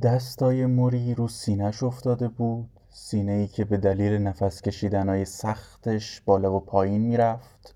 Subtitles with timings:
[0.00, 2.68] دستای موری رو سینهش افتاده بود.
[2.90, 7.74] سینه ای که به دلیل نفس کشیدنهای سختش بالا و پایین می‌رفت.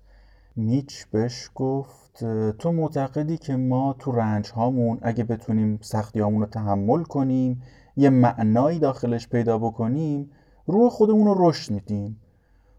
[0.55, 2.23] میچ بهش گفت
[2.59, 7.63] تو معتقدی که ما تو رنج هامون اگه بتونیم سختی رو تحمل کنیم
[7.97, 10.31] یه معنایی داخلش پیدا بکنیم
[10.67, 12.19] روح خودمون رو رشد میدیم.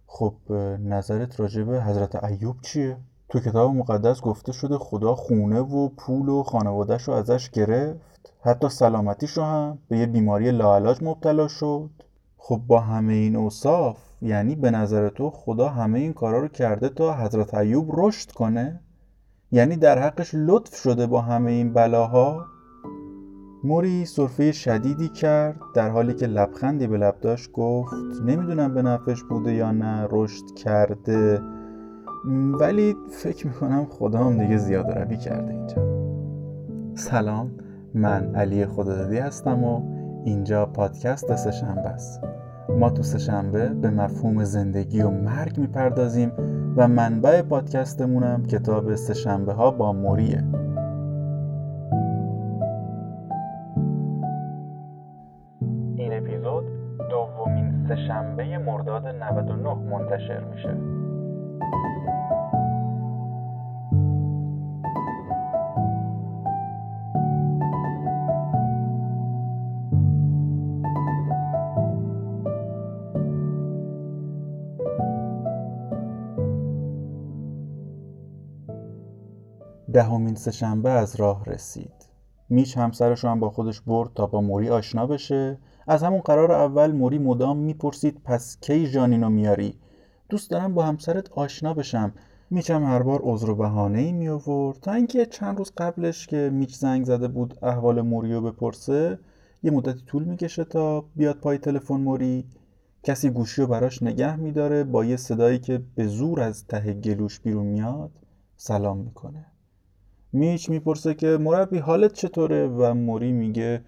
[0.06, 0.34] خب
[0.80, 2.96] نظرت راجع به حضرت ایوب چیه؟
[3.28, 8.17] تو کتاب مقدس گفته شده خدا خونه و پول و خانوادهش رو ازش گرفت.
[8.48, 11.90] حتی سلامتیش رو هم به یه بیماری لاعلاج مبتلا شد.
[12.36, 16.88] خب با همه این اوصاف یعنی به نظر تو خدا همه این کارا رو کرده
[16.88, 18.80] تا حضرت ایوب رشد کنه؟
[19.52, 22.44] یعنی در حقش لطف شده با همه این بلاها؟
[23.64, 29.22] موری صرفه شدیدی کرد در حالی که لبخندی به لب داشت گفت نمی‌دونم به نفش
[29.22, 31.40] بوده یا نه رشد کرده.
[32.60, 35.98] ولی فکر می‌کنم خدا هم دیگه زیاده روی کرده اینجا.
[36.94, 37.67] سلام.
[37.94, 39.82] من علی خدادادی هستم و
[40.24, 42.24] اینجا پادکست سهشنبه است.
[42.68, 46.32] ما تو سهشنبه به مفهوم زندگی و مرگ می‌پردازیم
[46.76, 50.44] و منبع پادکستمونم کتاب سهشنبه ها با موریه.
[55.96, 56.64] این اپیزود
[57.10, 61.07] دومین سهشنبه مرداد 99 منتشر میشه.
[79.98, 81.92] دهمین سهشنبه از راه رسید.
[82.48, 85.58] میش همسرش رو هم با خودش برد تا با موری آشنا بشه.
[85.86, 89.74] از همون قرار اول موری مدام می‌پرسید پس کی جانینو میاری؟
[90.28, 92.12] دوست دارم با همسرت آشنا بشم.
[92.50, 96.50] میچم هر بار عذر و بهانه ای می آورد تا اینکه چند روز قبلش که
[96.52, 99.18] میچ زنگ زده بود احوال موری رو بپرسه
[99.62, 102.44] یه مدتی طول می‌کشه تا بیاد پای تلفن موری.
[103.02, 107.40] کسی گوشی رو براش نگه میداره با یه صدایی که به زور از ته گلوش
[107.40, 108.10] بیرون میاد
[108.56, 109.46] سلام می‌کنه.
[110.32, 113.84] میچ می‌پرسه که مربی حالت چطوره و موری میگه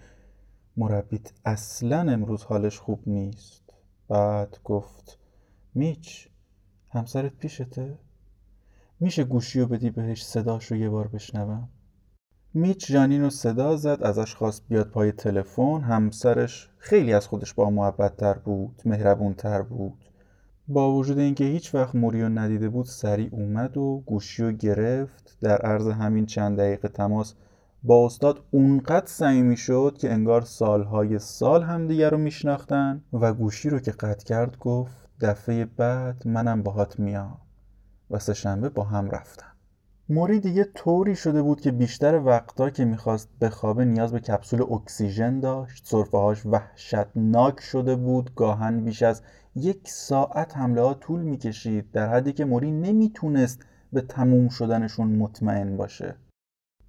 [0.76, 3.62] مربیت اصلا امروز حالش خوب نیست
[4.08, 5.18] بعد گفت
[5.74, 6.28] میچ
[6.90, 7.98] همسرت پیشته؟
[9.00, 11.68] میشه گوشی رو بدی بهش صداش رو یه بار بشنوم؟
[12.54, 17.70] میچ جانین رو صدا زد ازش خواست بیاد پای تلفن همسرش خیلی از خودش با
[17.70, 20.09] محبت تر بود مهربون تر بود
[20.72, 25.36] با وجود اینکه هیچ وقت موریو ندیده بود سریع اومد و گوشی رو گرفت.
[25.40, 27.34] در عرض همین چند دقیقه تماس
[27.82, 33.78] با استاد اونقدر صمیمی شد که انگار سالهای سال همدیگه رو میشناختن و گوشی رو
[33.78, 37.38] که قطع کرد گفت دفعه بعد منم باهات میام.
[38.10, 39.49] و سهشنبه با هم رفتن.
[40.12, 45.40] موری دیگه طوری شده بود که بیشتر وقتا که می‌خواست بخوابه نیاز به کپسول اکسیژن
[45.40, 49.22] داشت صرفه هاش وحشتناک شده بود گاهن بیش از
[49.56, 53.60] یک ساعت حمله ها طول می‌کشید در حدی که موری نمی‌تونست
[53.92, 56.14] به تموم شدنشون مطمئن باشه.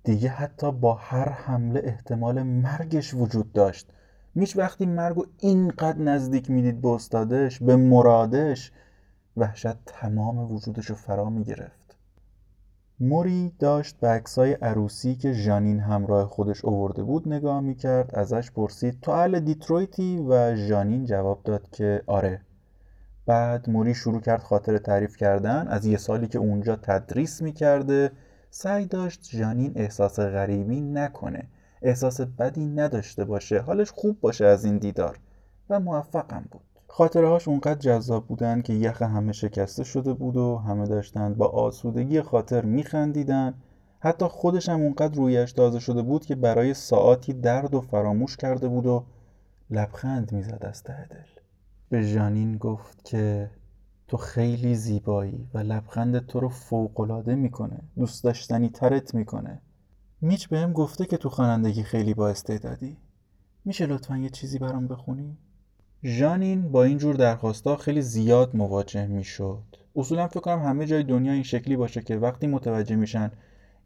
[0.04, 3.88] دیگه حتی با هر حمله احتمال مرگش وجود داشت.
[4.36, 8.72] میش وقتی مرگ و اینقدر نزدیک می‌دید به استادش به مرادش
[9.38, 11.81] وحشت تمام وجودش رو فرا می‌گرفت.
[13.04, 19.00] موری داشت به عکسای عروسی که ژانین همراه خودش اوورده بود نگاه می‌کرد ازش پرسید
[19.02, 20.26] تو اهل دیترویتی?
[20.30, 22.42] و ژانین جواب داد که آره.
[23.26, 28.12] بعد موری شروع کرد خاطر تعریف کردن از یه سالی که اونجا تدریس می‌کرده
[28.50, 31.44] سعی داشت جانین احساس غریبی نکنه
[31.82, 35.20] احساس بدی نداشته باشه حالش خوب باشه از این دیدار.
[35.70, 36.71] و موفقم بود.
[36.94, 41.48] خاطره هاش اونقدر جذاب بودن که یخ همه شکسته شده بود و همه داشتند با
[41.48, 43.54] آسودگی خاطر میخندیدن.
[44.00, 48.68] حتی خودش هم اونقدر رویش تازه شده بود که برای ساعتی درد و فراموش کرده
[48.68, 49.06] بود و
[49.70, 51.42] لبخند می‌زد از ته دل.
[51.90, 53.52] به ژانین گفت که
[54.08, 57.80] تو خیلی زیبایی و لبخند تو رو فوقالعاده می‌کنه.
[57.98, 59.62] دوست داشتنی ترت می‌کنه.
[60.22, 62.98] میچ بهم گفته که تو خوانندگی خیلی با استعدادی.
[63.66, 65.38] میشه لطفا یه چیزی برام بخونی؟
[66.04, 69.64] ژانین با این جور درخواستا خیلی زیاد مواجه می‌شد.
[69.96, 73.32] اصولا فکر کنم همه جای دنیا این شکلی باشه که وقتی متوجه میشن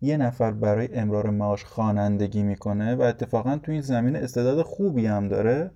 [0.01, 5.27] یه نفر برای امرار معاش خوانندگی می‌کنه و اتفاقا تو این زمینه استعداد خوبی هم
[5.27, 5.71] داره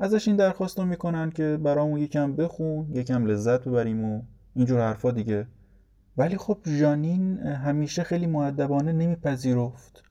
[0.00, 4.22] ازش این درخواست رو می‌کنن که برامون یکم بخون یکم لذت ببریم و
[4.54, 5.46] اینجور حرفا دیگه.
[6.16, 10.02] ولی خب جانین همیشه خیلی معدبانه نمیپذیرفت.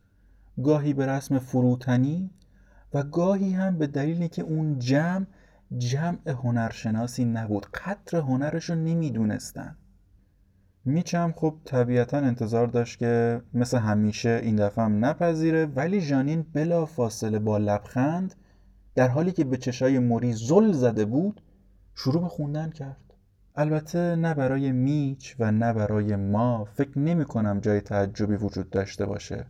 [0.63, 2.30] گاهی به رسم فروتنی
[2.94, 5.25] و گاهی هم به دلیلی که اون جمع
[5.77, 7.66] جمع هنرشناسی نبود.
[7.66, 9.75] قدر هنرش رو نمی‌دونستن.
[10.86, 16.86] میچم خب طبیعتا انتظار داشت که مثل همیشه این دفعه هم نپذیره ولی جانین بلا
[16.86, 18.36] فاصله با لبخند
[18.95, 21.42] در حالی که به چشای موری زل زده بود
[21.95, 23.13] شروع به خوندن کرد.
[23.56, 29.06] البته نه برای میچ و نه برای ما فکر نمی کنم جای تعجبی وجود داشته
[29.06, 29.45] باشه.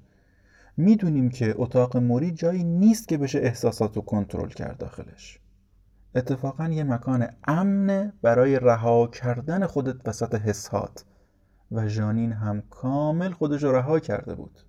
[0.77, 5.39] می‌دونیم که اتاق موری جایی نیست که بشه احساسات رو کنترل کرد داخلش.
[6.15, 11.05] اتفاقا یه مکان امن برای رها کردن خودت وسط حسات
[11.71, 14.59] و ژانین هم کامل خودش رو رها کرده بود.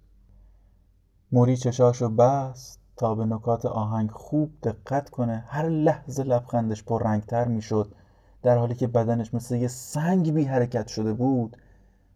[1.32, 5.44] موری چشاشو بست تا به نکات آهنگ خوب دقت کنه.
[5.46, 7.94] هر لحظه لبخندش پر رنگتر می‌شد.
[8.42, 11.56] در حالی که بدنش مثل یه سنگ بی حرکت شده بود.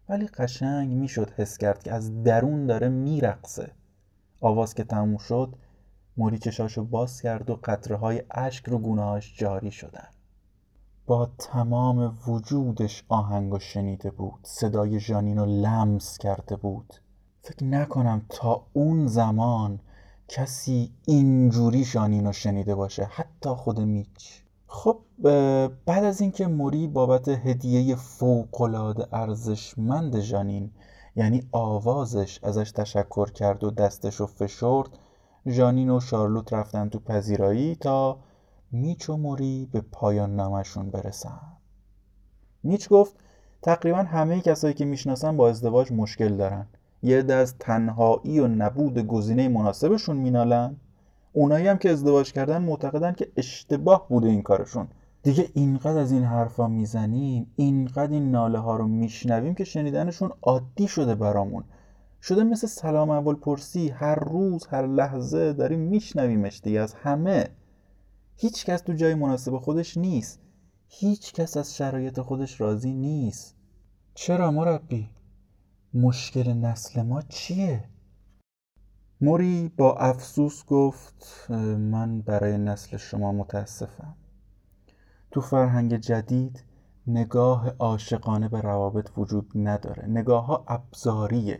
[0.09, 3.71] ولی قشنگ می‌شد حس کرد که از درون داره میرقصه.
[4.41, 5.55] آواز که تموم شد
[6.17, 10.07] موری چشاشو باز کرد و قطره های اشک رو گونهاش جاری شدن.
[11.05, 16.93] با تمام وجودش آهنگ شنیده بود صدای ژانین رو لمس کرده بود.
[17.41, 19.79] فکر نکنم تا اون زمان
[20.27, 24.41] کسی اینجوری ژانین رو شنیده باشه حتی خود میچ.
[24.67, 24.99] خب
[25.85, 30.71] بعد از اینکه موری بابت هدیه فوقالعاده ارزشمند ژانین
[31.15, 34.89] یعنی آوازش ازش تشکر کرد و دستش رو فشرد
[35.47, 38.19] ژانین و شارلوت رفتن تو پذیرایی تا
[38.71, 41.39] میچ و موری به پایان نامشون برسن.
[42.63, 43.15] میچ گفت
[43.61, 46.67] تقریبا همه کسایی که می‌شناسن با ازدواج مشکل دارن.
[47.03, 50.75] یه از تنهایی و نبود گزینه مناسبشون مینالن.
[51.33, 54.87] اونایی هم که ازدواج کردن معتقدن که اشتباه بوده این کارشون.
[55.23, 60.87] دیگه اینقدر از این حرفا می‌زنیم اینقدر این ناله ها رو میشنویم که شنیدنشون عادی
[60.87, 61.63] شده برامون.
[62.27, 67.49] شده مثل سلام اول پرسی هر روز هر لحظه داریم میشنویمش دیگه از همه.
[68.35, 70.39] هیچ کس تو جای مناسب خودش نیست.
[70.87, 73.55] هیچ کس از شرایط خودش راضی نیست.
[74.13, 75.09] چرا مربی؟
[75.93, 77.83] مشکل نسل ما چیه؟
[79.21, 84.15] موری با افسوس گفت من برای نسل شما متاسفم.
[85.31, 86.63] تو فرهنگ جدید
[87.07, 90.07] نگاه عاشقانه به روابط وجود نداره.
[90.07, 91.59] نگاه ها ابزاریه.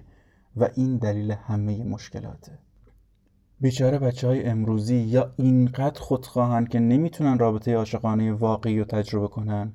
[0.57, 2.51] و این دلیل همه مشکلاته.
[3.61, 9.73] بیچاره بچه های امروزی یا اینقدر خودخواهن که نمی‌تونن رابطه عاشقانه واقعی رو تجربه کنن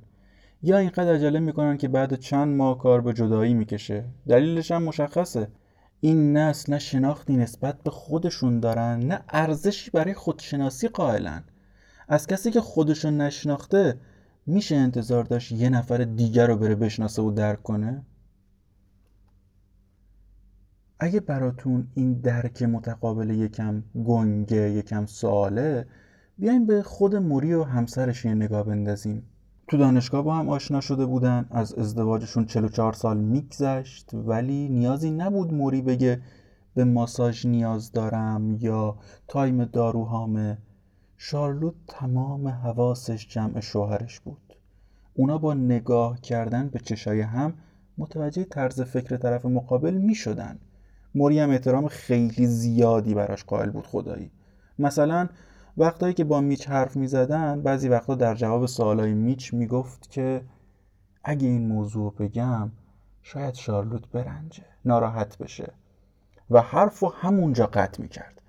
[0.62, 4.04] یا اینقدر عجله می‌کنن که بعد چند ماه کار به جدایی می‌کشه.
[4.28, 5.48] دلیلش هم مشخصه.
[6.00, 11.44] این نسل نه شناختی نسبت به خودشون دارن نه ارزشی برای خودشناسی قائلن.
[12.08, 14.00] از کسی که خودشون نشناخته
[14.46, 18.02] میشه انتظار داشت یه نفر دیگر رو بره بشناسه و درک کنه؟
[21.02, 25.86] اگه براتون این درک متقابل یکم گنگه یکم سواله
[26.38, 29.22] بیایم به خود موری و همسرش یه نگاه بندازیم.
[29.68, 35.54] تو دانشگاه با هم آشنا شده بودن از ازدواجشون 44 سال میگذشت ولی نیازی نبود
[35.54, 36.20] موری بگه
[36.74, 38.96] به ماساژ نیاز دارم یا
[39.28, 40.58] تایم داروهامه.
[41.16, 44.56] شارلوت تمام حواسش جمع شوهرش بود.
[45.14, 47.54] اونا با نگاه کردن به چشای هم
[47.98, 50.58] متوجه طرز فکر طرف مقابل می شدن
[51.14, 54.30] موری هم احترام خیلی زیادی براش قائل بود خدایی.
[54.78, 55.28] مثلا
[55.76, 60.10] وقتایی که با میچ حرف می زدن بعضی وقتا در جواب سوالای میچ می گفت
[60.10, 60.44] که
[61.24, 62.70] اگه این موضوع بگم
[63.22, 65.72] شاید شارلوت برنجه ناراحت بشه.
[66.50, 68.42] و حرف رو همونجا قطع می کرد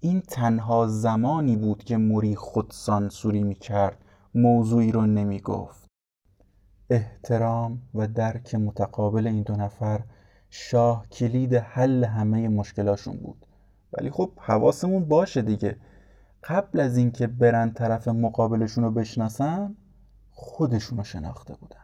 [0.00, 4.04] این تنها زمانی بود که موری خود سانسوری می کرد
[4.34, 5.86] موضوعی رو نمی گفت
[6.90, 10.00] احترام و درک متقابل این دو نفر
[10.50, 13.46] شاه کلید حل همه مشکلاشون بود.
[13.92, 15.76] ولی خب حواسمون باشه دیگه.
[16.44, 19.76] قبل از اینکه برن طرف مقابلشون رو بشناسن
[20.30, 21.76] خودشون رو شناخته بودن.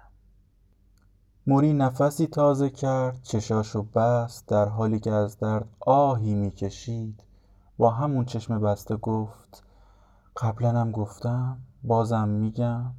[1.46, 7.22] موری نفسی تازه کرد چشاشو بست در حالی که از درد آهی می‌کشید.
[7.78, 9.64] با همون چشم بسته گفت
[10.36, 12.92] قبلا هم گفتم بازم میگم.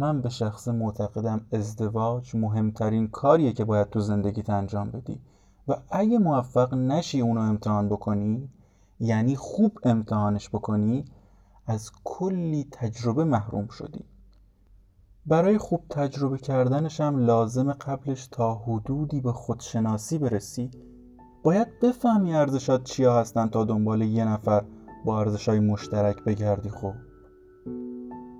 [0.00, 5.20] من به شخص معتقدم ازدواج مهمترین کاریه که باید تو زندگیت انجام بدی.
[5.68, 8.48] و اگه موفق نشی اونو امتحان بکنی
[9.00, 11.04] یعنی خوب امتحانش بکنی
[11.66, 14.04] از کلی تجربه محروم شدی.
[15.26, 20.70] برای خوب تجربه کردنش هم لازم قبلش تا حدودی به خودشناسی برسی.
[21.42, 24.64] باید بفهمی ارزشات چیا هستن تا دنبال یه نفر
[25.04, 26.94] با ارزشهای مشترک بگردی خوب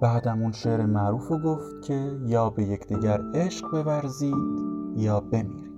[0.00, 4.35] بعدم اون شعر معروف رو گفت که یا به یکدیگر عشق بورزید
[4.97, 5.71] یا بمیرید.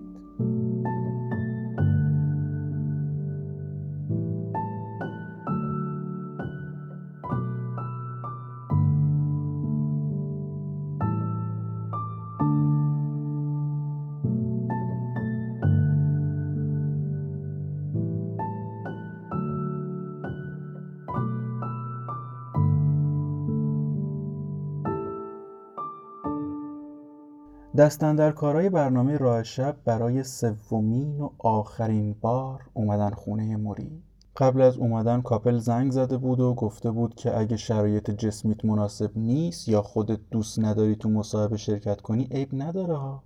[27.83, 34.03] دستن در کارهای برنامه راه شب برای سومین و آخرین بار اومدن خونه موری
[34.37, 39.11] قبل از اومدن کاپل زنگ زده بود و گفته بود که اگه شرایط جسمیت مناسب
[39.17, 43.23] نیست یا خودت دوست نداری تو مصاحبه شرکت کنی عیب نداره ها.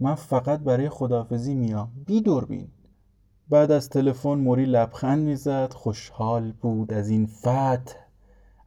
[0.00, 1.88] من فقط برای خدافزی میام.
[2.06, 2.68] بی دوربین
[3.48, 8.01] بعد از تلفن موری لبخند می‌زد خوشحال بود از این فتح.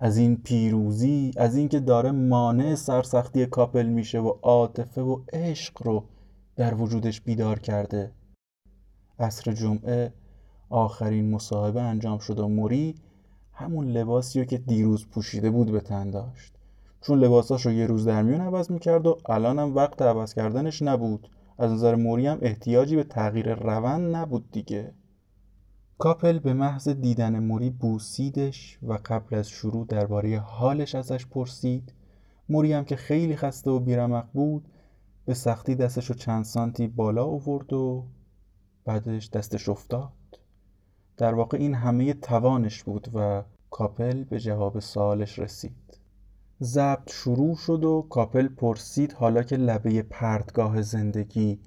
[0.05, 6.03] از این پیروزی از اینکه داره مانع سرسختی کاپل میشه و عاطفه و عشق رو
[6.55, 8.11] در وجودش بیدار کرده.
[9.19, 10.13] عصر جمعه
[10.69, 12.95] آخرین مصاحبه انجام شد و موری
[13.53, 16.53] همون لباسی رو که دیروز پوشیده بود به تن داشت.
[17.01, 20.81] چون لباساش رو یه روز در میون عوض می‌کرد و الان هم وقت عوض کردنش
[20.81, 21.29] نبود.
[21.57, 24.93] از نظر موری هم احتیاجی به تغییر روند نبود دیگه.
[25.97, 31.93] کاپل به محض دیدن موری بوسیدش و قبل از شروع درباره حالش ازش پرسید.
[32.49, 34.67] موری هم که خیلی خسته و بیرمق بود
[35.25, 38.05] به سختی دستش رو چند سانتی بالا آورد و
[38.85, 40.11] بعدش دستش افتاد.
[41.17, 45.99] در واقع این همه توانش بود و کاپل به جواب سوالش رسید.
[46.61, 51.59] ضبط شروع شد و کاپل پرسید حالا که لبه پرتگاه زندگی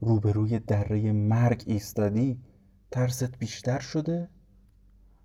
[0.00, 2.38] روبروی دره مرگ ایستادی
[2.90, 4.28] ترست بیشتر شده؟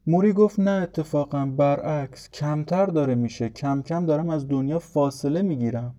[0.07, 3.49] موری گفت نه اتفاقا برعکس کمتر داره میشه.
[3.49, 5.95] کم کم دارم از دنیا فاصله می‌گیرم.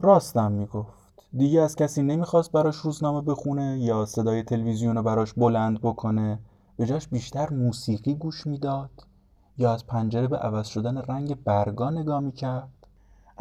[0.00, 1.00] راستم می‌گفت.
[1.36, 6.38] دیگه از کسی نمی‌خواست براش روزنامه بخونه یا صدای تلویزیون رو براش بلند بکنه.
[6.76, 8.90] به جاش بیشتر موسیقی گوش می‌داد
[9.58, 12.68] یا از پنجره به عوض شدن رنگ برگا نگاه می‌کرد.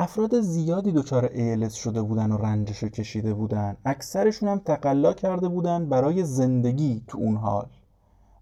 [0.01, 3.77] افراد زیادی دچار ALS شده بودن و رنجش کشیده بودن.
[3.85, 7.67] اکثرشون هم تقلا کرده بودن برای زندگی تو اون حال.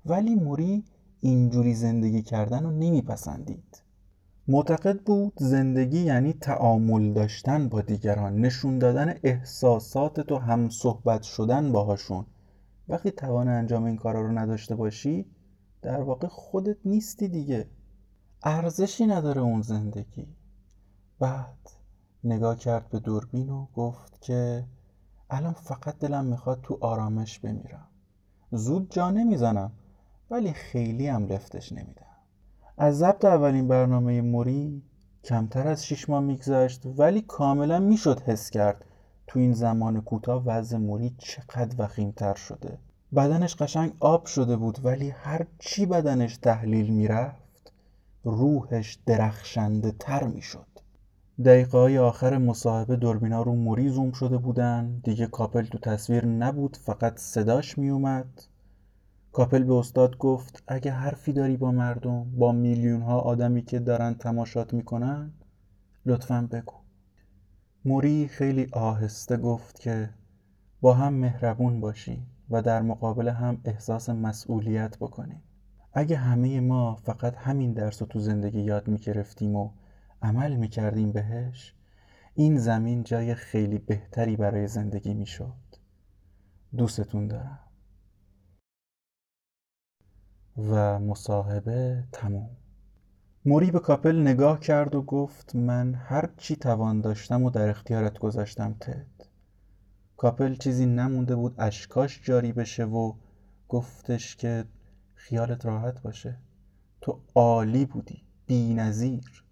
[0.05, 0.83] ولی موری
[1.19, 3.81] اینجوری زندگی کردن رو نمیپسندید.
[4.47, 8.41] معتقد بود زندگی یعنی تعامل داشتن با دیگران.
[8.41, 12.25] نشون دادن احساسات تو هم صحبت شدن باهاشون.
[12.89, 15.25] وقتی توان انجام این کارا رو نداشته باشی
[15.81, 17.67] در واقع خودت نیستی دیگه.
[18.43, 20.36] ارزشی نداره اون زندگی.
[21.19, 21.69] بعد
[22.23, 24.63] نگاه کرد به دوربین و گفت که
[25.29, 27.87] الان فقط دلم می‌خواد تو آرامش بمیرم.
[28.51, 29.71] زود جا نمی‌زنم
[30.29, 32.05] ولی خیلی هم لفتش نمیدم.
[32.77, 34.83] از ضبط اولین برنامه موری
[35.23, 38.85] کمتر از شیش ماه میگذشت ولی کاملا می‌شد حس کرد
[39.27, 42.79] تو این زمان کوتاه وضع موری چقدر وخیمتر شده.
[43.15, 47.73] بدنش قشنگ آب شده بود ولی هر چی بدنش تحلیل می‌رفت
[48.23, 50.76] روحش درخشنده تر می‌شد.
[51.45, 54.99] دقیقه های آخر مصاحبه دوربینا رو موری زوم شده بودن.
[55.03, 58.41] دیگه کاپل تو تصویر نبود فقط صداش میومد
[59.31, 64.13] کاپل به استاد گفت اگه حرفی داری با مردم با میلیون ها آدمی که دارن
[64.13, 65.31] تماشات می‌کنن
[66.05, 66.73] لطفا بگو.
[67.85, 70.09] موری خیلی آهسته گفت که
[70.81, 75.41] با هم مهربون باشیم و در مقابل هم احساس مسئولیت بکنیم
[75.93, 79.69] اگه همه ما فقط همین درس رو تو زندگی یاد می‌گرفتیم و
[80.21, 81.73] عمل می‌کردیم بهش
[82.35, 85.53] این زمین جای خیلی بهتری برای زندگی می‌شد.
[86.77, 87.59] دوستتون دارم.
[90.57, 92.49] و مصاحبه تموم.
[93.45, 98.19] موری به کاپل نگاه کرد و گفت من هر چی توان داشتم و در اختیارت
[98.19, 99.07] گذاشتم تد.
[100.17, 103.13] کاپل چیزی نمونده بود اشکاش جاری بشه و
[103.67, 104.65] گفتش که
[105.13, 106.37] خیالت راحت باشه.
[107.01, 109.46] تو عالی بودی بی نظیر.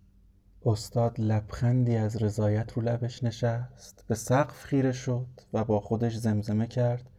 [0.66, 6.68] استاد لبخندی از رضایت رو لبش نشست به سقف خیره شد و با خودش زمزمه
[6.68, 7.10] کرد.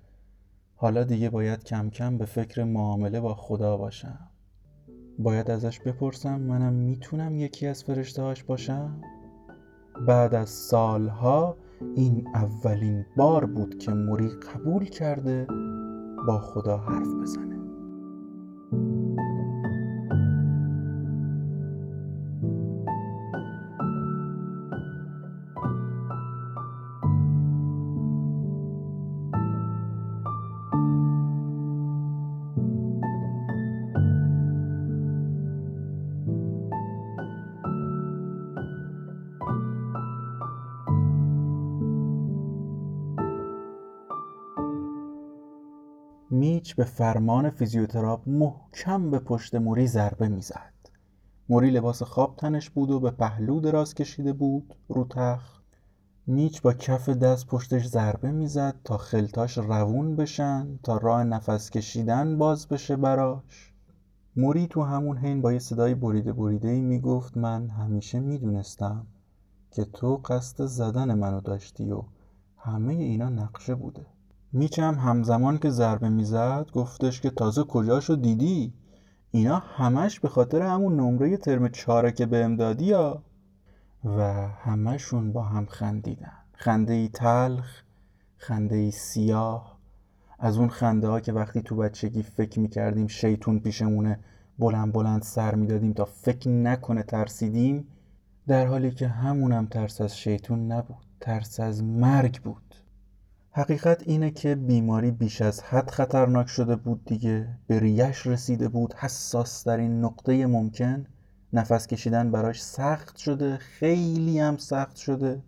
[0.77, 4.19] حالا دیگه باید کم کم به فکر معامله با خدا باشم.
[5.19, 9.01] باید ازش بپرسم منم می‌تونم یکی از فرشتهاش باشم؟
[10.07, 11.57] بعد از سالها
[11.97, 15.47] این اولین بار بود که موری قبول کرده
[16.27, 17.56] با خدا حرف بزنه.
[46.77, 50.73] به فرمان فیزیوتراپ محکم به پشت موری ضربه می‌زد.
[51.49, 55.63] موری لباس خواب تنش بود و به پهلو دراز کشیده بود رو تخت.
[56.27, 62.39] میچ با کف دست پشتش ضربه می‌زد تا خلتاش روون بشن تا راه نفس کشیدن
[62.39, 63.73] باز بشه براش.
[64.37, 69.07] موری تو همون حین با یه صدای بریده بریده ای می‌گفت من همیشه می‌دونستم
[69.71, 72.03] که تو قصد زدن منو داشتی و
[72.57, 74.07] همه اینا نقشه بوده.
[74.53, 78.73] میچم همزمان که ضربه می‌زد گفتش که تازه کجاشو دیدی؟
[79.31, 83.23] اینا همش به خاطر همون نمره ترم چاره که به امدادی یا
[84.05, 86.33] و همشون با هم خندیدن.
[86.53, 87.83] خنده ای تلخ
[88.37, 89.79] خنده ای سیاه.
[90.39, 94.19] از اون خنده ها که وقتی تو بچگی فکر می‌کردیم شیطون پیشمونه
[94.59, 97.89] بلند بلند سر می‌دادیم تا فکر نکنه ترسیدیم
[98.47, 101.07] در حالی که همونم ترس از شیطون نبود.
[101.21, 102.75] ترس از مرگ بود.
[103.59, 107.49] حقیقت اینه که بیماری بیش از حد خطرناک شده بود دیگه.
[107.67, 111.07] به ریش رسیده بود حساس در این نقطه ممکن.
[111.53, 115.43] نفس کشیدن براش سخت شده خیلی هم سخت شده.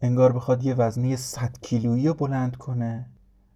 [0.00, 3.06] انگار بخواد یه وزنه 100 کیلویی رو بلند کنه.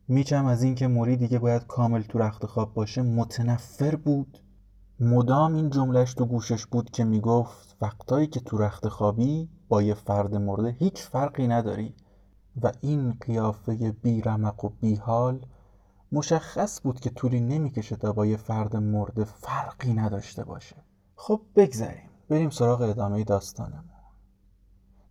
[0.08, 4.38] میچم از اینکه موری دیگه باید کامل تو رخت خواب باشه متنفر بود.
[5.00, 9.94] مدام این جملش تو گوشش بود که می‌گفت وقتایی که تو رخت خوابی با یه
[9.94, 11.94] فرد مرده هیچ فرقی نداری.
[12.62, 15.46] و این قیافه بیرمق و بیحال
[16.12, 20.76] مشخص بود که طولی نمی‌کشه تا با یه فرد مرده فرقی نداشته باشه.
[21.16, 22.10] خب بگذریم.
[22.28, 23.84] بریم سراغ ادامه داستانمون.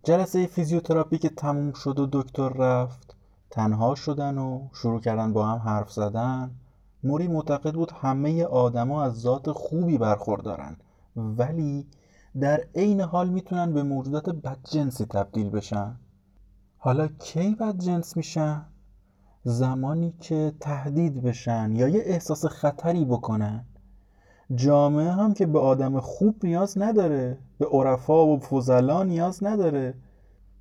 [0.04, 3.16] جلسه فیزیوتراپی که تموم شد و دکتر رفت
[3.50, 6.52] تنها شدن و شروع کردن با هم حرف زدن.
[7.04, 10.78] موری معتقد بود همه آدما از ذات خوبی برخوردارن
[11.16, 11.88] ولی
[12.40, 15.96] در عین حال می‌تونن به موجودات بدجنسی تبدیل بشن.
[16.78, 18.66] حالا کی بدجنس میشن؟
[19.44, 23.66] زمانی که تهدید بشن یا یه احساس خطری بکنن؟
[24.56, 29.94] جامعه هم که به آدم خوب نیاز نداره به عرفا و فضلا نیاز نداره.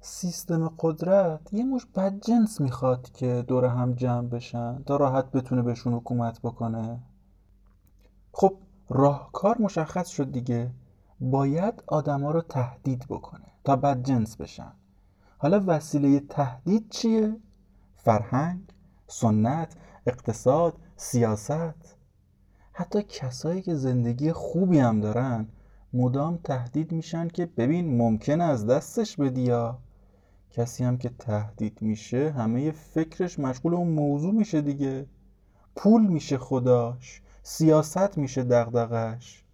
[0.00, 5.92] سیستم قدرت یه مش بدجنس می‌خواد که دور هم جمع بشن تا راحت بتونه بهشون
[5.94, 7.00] حکومت بکنه.
[8.32, 8.56] خب
[8.88, 10.70] راهکار مشخص شد دیگه.
[11.20, 14.72] باید آدما رو تهدید بکنه تا بدجنس بشن.
[15.38, 17.36] حالا وسیله تهدید چیه؟
[17.96, 18.60] فرهنگ،
[19.06, 21.96] سنت، اقتصاد، سیاست.
[22.72, 25.48] حتی کسایی که زندگی خوبی هم دارن
[25.92, 29.78] مدام تهدید میشن که ببین ممکن از دستش بدی یا؟
[30.50, 35.06] کسی هم که تهدید میشه همه فکرش مشغول اون موضوع میشه دیگه.
[35.76, 39.44] پول میشه خداش سیاست میشه دغدغش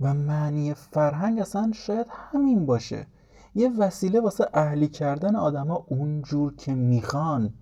[0.00, 3.06] و معنی فرهنگ اصلا شاید همین باشه.
[3.54, 7.54] یه وسیله واسه اهلی کردن آدما اونجور که می‌خوان.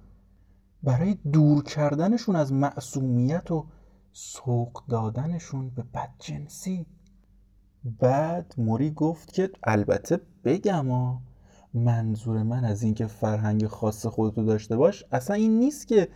[0.83, 3.66] برای دور کردنشون از معصومیت و
[4.12, 6.87] سوق دادنشون به بدجنسی.
[8.00, 11.20] بعد موری گفت که البته بگم ها
[11.74, 16.09] منظور من از اینکه فرهنگ خاص خودتو داشته باش اصلا این نیست که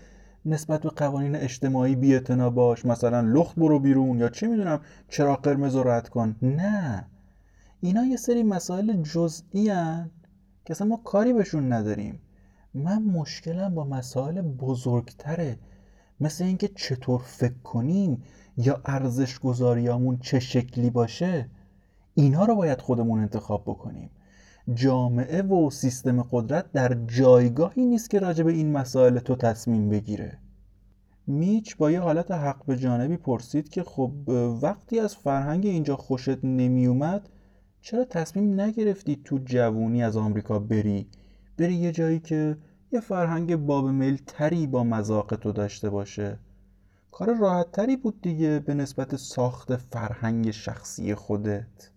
[0.44, 2.20] نسبت به قوانین اجتماعی بی
[2.54, 6.36] باش مثلا لخت برو بیرون یا چی می‌دونم چرا قرمز رو رد کن.
[6.42, 7.06] نه.
[7.80, 10.10] اینا یه سری مسائل جزئی هن
[10.64, 12.20] که اصلا ما کاری بهشون نداریم.
[12.74, 15.58] من مشکلم با مسائل بزرگتره.
[16.20, 18.22] مثل اینکه چطور فکر کنیم
[18.56, 21.50] یا ارزش گذاریامون چه شکلی باشه
[22.14, 24.10] اینا رو باید خودمون انتخاب بکنیم.
[24.74, 30.38] جامعه و سیستم قدرت در جایگاهی نیست که راجع به این مسائل تو تصمیم بگیره.
[31.26, 34.12] میچ با یه حالت حق به جانبی پرسید که خب
[34.62, 37.28] وقتی از فرهنگ اینجا خوشت نمیومد
[37.86, 41.06] چرا تصمیم نگرفتی تو جوونی از آمریکا بری؟
[41.58, 42.56] بری یه جایی که
[42.92, 46.38] یه فرهنگ باب میل تری با مذاق تو داشته باشه.
[47.10, 51.90] کار راحت تری بود دیگه به نسبت ساخت فرهنگ شخصی خودت.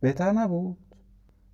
[0.00, 0.76] بهتر نبود؟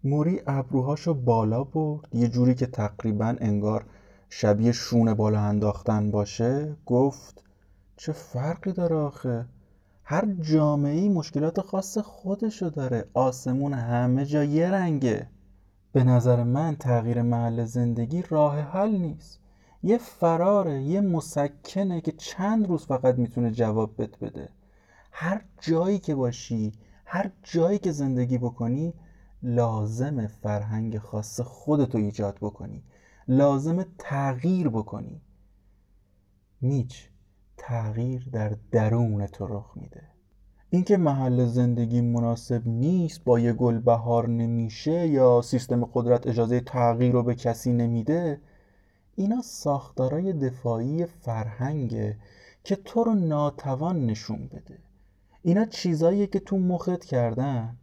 [0.04, 2.08] موری ابروهاشو بالا برد.
[2.14, 3.86] یه جوری که تقریبا انگار
[4.28, 7.44] شبیه شونه بالا انداختن باشه گفت
[7.96, 9.46] چه فرقی داره آخه؟
[10.06, 13.04] هر جامعه مشکلات خاص خودشو داره.
[13.14, 15.28] آسمون همه جا یه رنگه.
[15.92, 19.40] به نظر من تغییر محل زندگی راه حل نیست.
[19.82, 24.48] یه فراره یه مسکنه که چند روز فقط می‌تونه جواب بد بده.
[25.10, 26.72] هر جایی که باشی
[27.04, 28.94] هر جایی که زندگی بکنی
[29.42, 32.82] لازم فرهنگ خاص خودتو ایجاد بکنی.
[33.28, 35.20] لازم تغییر بکنی.
[36.60, 37.13] میچ.
[37.56, 40.02] تغییر در درون تو رخ میده.
[40.70, 47.12] اینکه محل زندگی مناسب نیست با یه گل بهار نمیشه یا سیستم قدرت اجازه تغییر
[47.12, 48.40] رو به کسی نمیده
[49.14, 52.16] اینا ساختارای دفاعی فرهنگه
[52.64, 54.78] که تو رو ناتوان نشون بده.
[55.42, 57.76] اینا چیزاییه که تو مخت کردن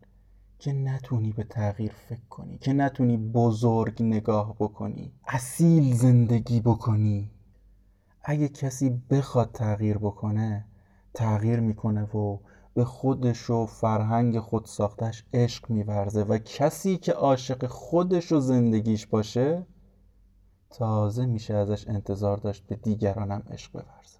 [0.59, 7.31] که نتونی به تغییر فکر کنی که نتونی بزرگ نگاه بکنی اصیل زندگی بکنی.
[8.23, 10.65] اگه کسی بخواد تغییر بکنه
[11.13, 12.37] تغییر می‌کنه و
[12.73, 19.07] به خودش و فرهنگ خود ساختش عشق میورزه و کسی که عاشق خودش و زندگیش
[19.07, 19.65] باشه
[20.69, 24.19] تازه میشه ازش انتظار داشت به دیگرانم عشق بورزه.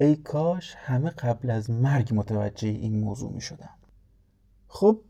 [0.00, 3.74] ای کاش همه قبل از مرگ متوجه این موضوع می شدم
[4.68, 5.00] خب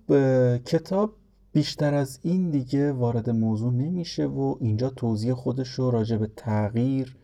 [0.64, 1.16] کتاب
[1.52, 7.16] بیشتر از این دیگه وارد موضوع نمیشه و اینجا توضیح خودش رو راجع به تغییر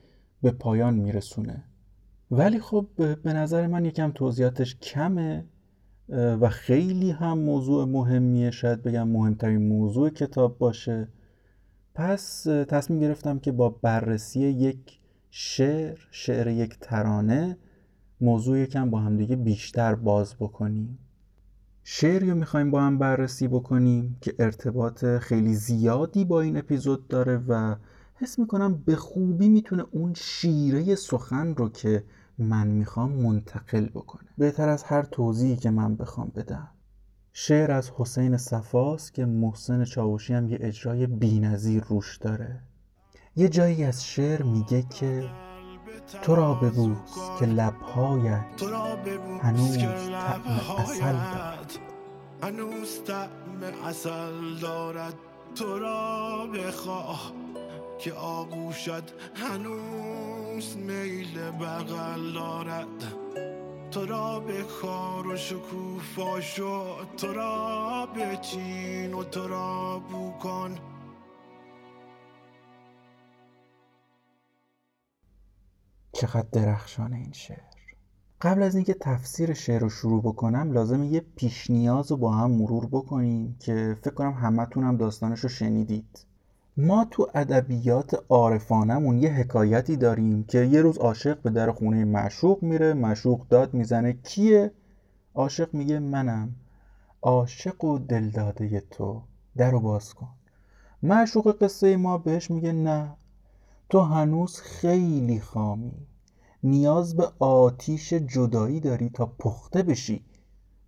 [0.42, 1.64] به پایان میرسونه.
[2.30, 5.44] ولی خب به نظر من یکم توضیحاتش کمه
[6.08, 8.50] و خیلی هم موضوع مهمیه.
[8.50, 11.08] شاید بگم مهمترین موضوع کتاب باشه.
[11.94, 14.98] پس تصمیم گرفتم که با بررسی یک
[15.30, 17.58] شعر شعر یک ترانه
[18.20, 20.98] موضوع یکم با همدیگه بیشتر باز بکنیم.
[21.84, 27.36] شعری رو می‌خوایم با هم بررسی بکنیم که ارتباط خیلی زیادی با این اپیزود داره
[27.48, 27.76] و
[28.20, 32.04] حس می‌کنم به خوبی می‌تونه اون شیره سخن رو که
[32.38, 34.28] من می‌خوام منتقل بکنه.
[34.38, 36.68] بهتر از هر توضیحی که من بخوام بدم.
[37.32, 42.62] شعر از حسین صفاست که محسن چاوشی هم یه اجرای بینظیر روش داره.
[43.36, 45.30] یه جایی از شعر میگه که
[46.22, 48.62] تو را ببوس که لبهایت
[49.42, 50.42] هنوز طعم
[50.78, 51.72] اصل دارد.
[52.42, 55.14] هنوز طعم اصل دارد.
[55.54, 57.32] تو را بخواه
[57.98, 63.14] که آغوشت هنوز میل بغل دارد.
[63.90, 70.78] تو را به کار و شکوفا شد تو را بچین و تو را بو کن
[76.12, 77.58] چقدر درخشانه این شعر.
[78.40, 82.50] قبل از اینکه تفسیر شعر رو شروع بکنم لازم یه پیش نیاز رو با هم
[82.50, 86.27] مرور بکنیم که فکر کنم همتون هم داستانش رو شنیدید.
[86.80, 92.62] ما تو ادبیات عارفانمون یه حکایتی داریم که یه روز عاشق به در خونه معشوق
[92.62, 94.12] میره معشوق داد می‌زنه.
[94.12, 94.72] کیه؟
[95.34, 96.54] عاشق میگه منم.
[97.22, 99.22] عاشق و دلداده تو.
[99.56, 100.28] در رو باز کن.
[101.02, 103.16] معشوق قصه ما بهش میگه نه.
[103.90, 106.06] تو هنوز خیلی خامی.
[106.62, 110.24] نیاز به آتیش جدایی داری تا پخته بشی.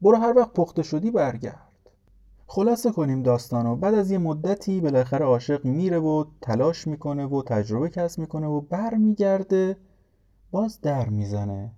[0.02, 1.69] برو هر وقت پخته شدی برگرد.
[2.52, 3.76] خلاصه کنیم داستانو.
[3.76, 8.60] بعد از یه مدتی بالاخره عاشق میره و تلاش می‌کنه و تجربه کسب می‌کنه و
[8.60, 9.76] برمیگرده
[10.50, 11.70] باز در می‌زنه.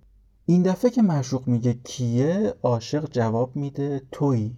[0.45, 4.57] این دفعه که معشوق میگه کیه عاشق جواب میده تویی.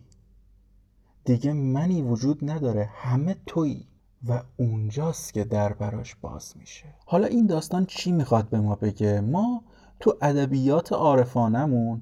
[1.26, 3.88] دیگه منی وجود نداره همه تویی
[4.28, 6.86] و اونجاست که در براش باز میشه.
[7.06, 9.64] حالا این داستان چی می‌خواد به ما بگه؟ ما
[10.00, 12.02] تو ادبیات عارفانمون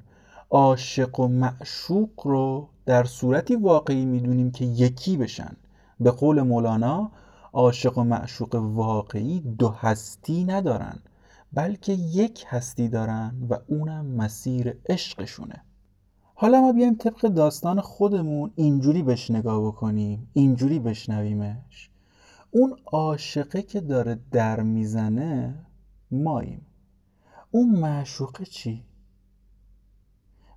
[0.54, 5.56] عاشق و معشوق رو در صورتی واقعی می‌دونیم که یکی بشن.
[6.00, 7.12] به قول مولانا
[7.54, 11.00] عاشق و معشوق واقعی دو هستی ندارن
[11.54, 15.62] بلکه یک هستی دارن و اونم مسیر عشقشونه.
[16.36, 21.90] حالا ما بیایم طبق داستان خودمون اینجوری بهش نگاه بکنیم اینجوری بشنویمش.
[22.52, 25.66] اون عاشقه که داره در می‌زنه
[26.12, 26.66] ماییم.
[27.52, 28.84] اون معشوقه چی؟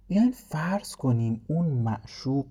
[0.08, 2.46] بیاین فرض کنیم اون معشوق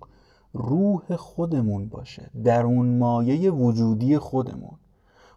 [0.52, 4.76] روح خودمون باشه در اون مایه وجودی خودمون.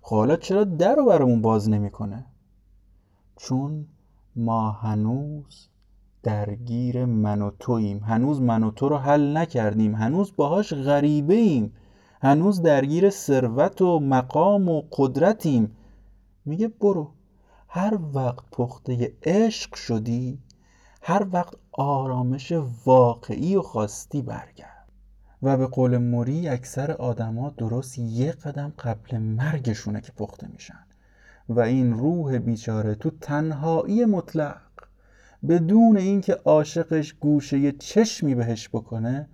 [0.02, 2.26] خب حالا چرا در رو برامون باز نمی‌کنه؟
[3.38, 3.86] چون
[4.36, 5.68] ما هنوز
[6.24, 8.00] درگیر من و توییم.
[8.00, 9.96] هنوز من و تو رو حل نکردیم.
[9.96, 11.74] هنوز باهاش غریبه ایم
[12.22, 15.76] هنوز درگیر ثروت و مقام و قدرتیم.
[16.46, 17.12] میگه برو.
[17.68, 20.40] هر وقت پخته عشق شدی
[21.02, 22.54] هر وقت آرامش
[22.86, 24.90] واقعی و خواستی برگرد.
[25.42, 30.86] و به قول موری اکثر آدما درست یه قدم قبل مرگشونه که پخته میشن.
[31.50, 34.62] و این روح بیچاره تو تنهایی مطلق.
[35.50, 39.30] بدون اینکه عاشقش گوشه چشمی بهش بکنه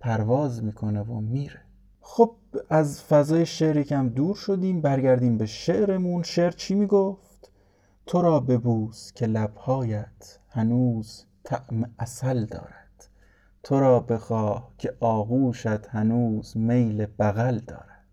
[0.00, 1.60] پرواز می‌کنه و میره.
[2.00, 2.34] خب
[2.70, 6.22] از فضای شعر کم دور شدیم برگردیم به شعرمون.
[6.22, 7.50] شعر چی می‌گفت؟
[8.06, 13.08] تو را ببوس که لبهایت هنوز طعم اصل دارد.
[13.62, 18.04] تو را بخواه که آغوشت هنوز میل بغل دارد.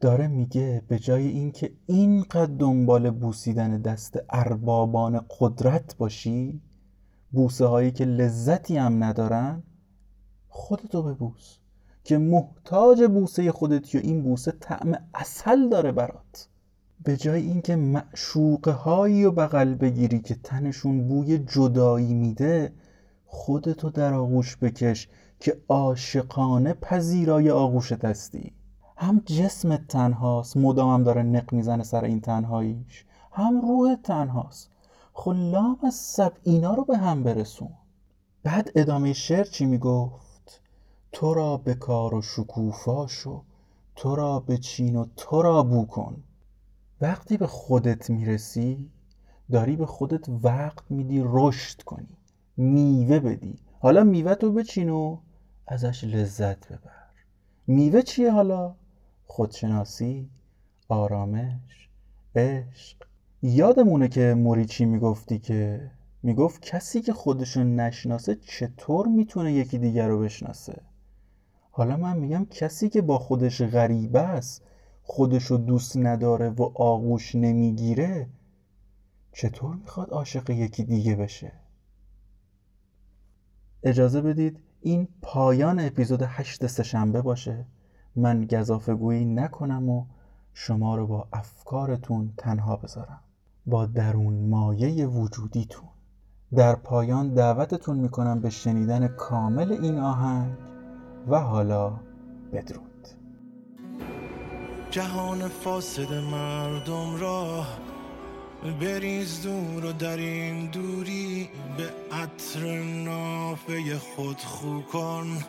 [0.00, 6.60] داره میگه به جای اینکه اینقدر دنبال بوسیدن دست اربابان قدرت باشی
[7.32, 9.62] بوسه هایی که لذتی هم ندارن
[10.48, 11.58] خودتو ببوس
[12.04, 16.48] که محتاج بوسه خودت یا این بوسه طعم اصل داره برات.
[17.08, 22.72] به جای اینکه معشوقه هایی و بغل بگیری که تنشون بوی جدایی میده
[23.26, 25.08] خودتو در آغوش بکش
[25.40, 28.52] که عاشقانه پذیرای آغوشت هستی.
[28.96, 33.04] هم جسمت تنهاست مدامم داره نق می‌زنه سر این تنهاییش.
[33.32, 34.70] هم روح تنهاست.
[35.12, 37.70] خلام از سب اینا رو به هم برسون.
[38.42, 40.60] بعد ادامه شعر چی می‌گفت؟
[41.12, 43.42] تو را به کار و شکوفا شو
[43.96, 46.22] تو را به چین و تو را بو کن.
[47.00, 48.90] وقتی به خودت می‌رسی
[49.50, 52.16] داری به خودت وقت میدی رشد کنی
[52.56, 53.58] میوه بدی.
[53.80, 55.18] حالا میوه تو بچین و
[55.66, 57.08] ازش لذت ببر.
[57.66, 58.74] میوه چیه حالا؟
[59.26, 60.28] خودشناسی،
[60.88, 61.88] آرامش،
[62.36, 62.96] عشق.
[63.42, 65.90] یادمونه که موریچی می‌گفتی که
[66.22, 70.82] می‌گفت کسی که خودشو نشناسه چطور می‌تونه یکی دیگر رو بشناسه؟
[71.70, 74.62] حالا من میگم کسی که با خودش غریبه است
[75.10, 78.28] خودشو دوست نداره و آغوش نمی‌گیره
[79.32, 81.52] چطور می‌خواد عاشق یکی دیگه بشه؟
[83.82, 87.64] اجازه بدید این پایان اپیزود هشت سهشنبه باشه.
[88.16, 90.04] من گذافه گویی نکنم و
[90.54, 93.20] شما رو با افکارتون تنها بذارم.
[93.66, 95.88] با درون مایه وجودیتون.
[96.54, 100.56] در پایان دعوتتون می‌کنم به شنیدن کامل این آهنگ
[101.28, 102.00] و حالا
[102.52, 102.87] بدرود.
[104.90, 107.66] جهان فاسد مردم را
[108.80, 115.44] بریز دور و در این دوری به عطر نافه خود خو کن.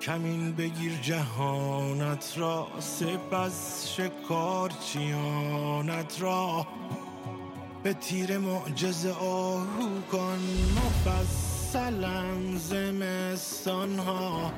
[0.00, 6.66] کمین بگیر جهانت را سپس شکار چیانت را.
[7.82, 10.38] به تیر معجز آهو کن
[10.76, 12.24] مفصلا
[12.56, 14.52] زمستان ها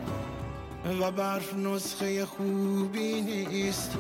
[0.87, 3.99] و برف نسخه خوبی نیست.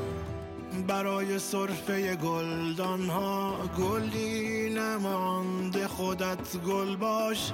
[0.88, 7.52] برای صرفه گلدان ها گلی نمانده خودت گل باش.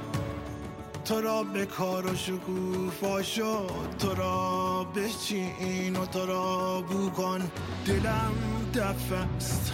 [1.04, 7.50] تو را به کار و شکوفا شد تو را بچین و تو را بو کن.
[7.86, 8.34] دلم
[8.74, 9.72] دفت است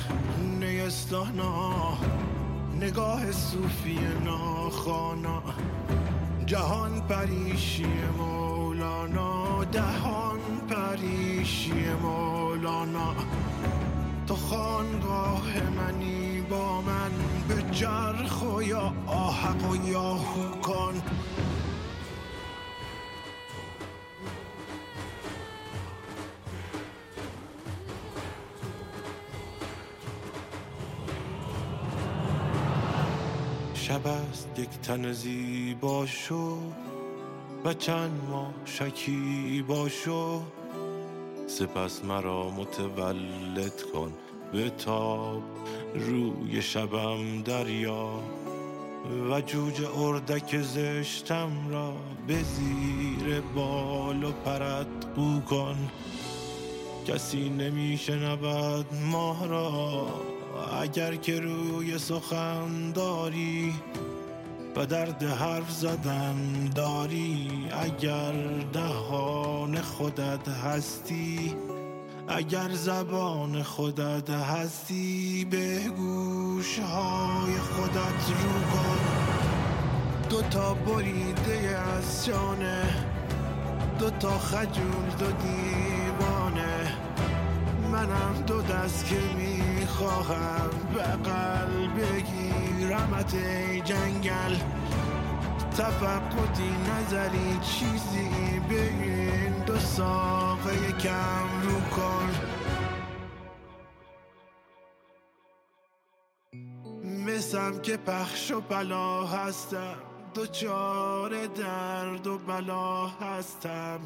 [0.61, 1.99] نیستانا.
[2.81, 5.43] نگاه صوفی ناخانا
[6.47, 7.87] جهان پریشی
[8.19, 9.38] مولانا.
[9.73, 13.15] دهان پریشی مولانا.
[14.27, 17.11] تو خانگاه منی با من
[17.49, 20.19] به جرخ و یا آحق و یا
[20.63, 21.03] کن
[33.75, 36.59] شب است یک تن زیبا شو
[37.69, 40.43] و ما شکی باشو
[41.47, 44.13] سپس مرا متولد کن.
[44.53, 45.43] به تاب
[45.95, 48.21] روی شبم دریا
[49.31, 51.95] و جوجه اردک زشتم را
[52.27, 55.89] به زیر بال و پرت قو کن.
[57.07, 60.07] کسی نمیشنود ماه را
[60.81, 63.75] اگر که روی سخن داری
[64.79, 68.33] و درد حرف زدن داری اگر
[68.73, 71.55] دهان خودت هستی؟
[72.29, 78.99] اگر زبان خودت هستی به گوش های خودت رو کن.
[80.31, 82.83] دو تا بریده از شانه
[83.99, 86.93] دو تا خجول دو دیوانه.
[87.93, 92.38] منم دو دست که می‌خواهم بغل بگیرمت
[93.33, 94.55] ای جنگل.
[95.71, 99.53] تفقدی نظری چیزی بگین.
[99.67, 102.31] دو ساقه کم رو کن.
[107.27, 109.95] مثم که پخش و بلا هستم.
[110.35, 114.01] دوچار درد و بلا هستم.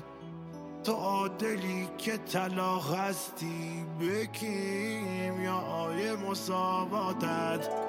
[0.85, 7.82] تو عادلی که طلا هستی به کیمیای مساواتت.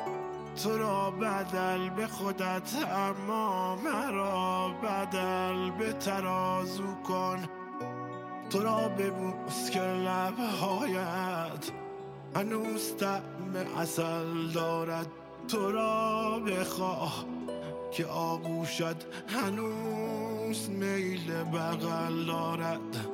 [0.56, 7.44] تو را بدل به خودت اما مرا بدل به ترازو کن.
[8.50, 11.72] تو را ببوس که لبهایت
[12.36, 15.08] هنوز طعم اصل دارد.
[15.48, 17.26] تو را بخواه
[17.92, 23.13] که آغوشت هنوز میل بغل دارد.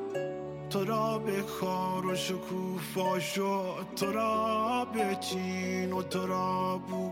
[0.70, 3.86] تو را به کار و شکوفا شد.
[3.96, 7.12] تو را بچین و تو را بو